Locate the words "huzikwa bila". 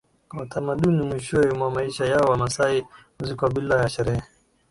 3.19-3.81